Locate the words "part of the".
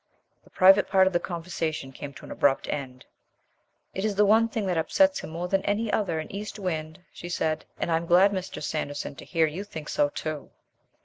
0.87-1.19